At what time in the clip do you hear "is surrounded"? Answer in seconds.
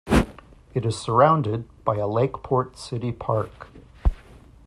0.83-1.65